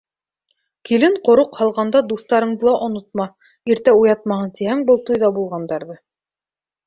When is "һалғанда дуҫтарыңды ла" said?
1.59-2.73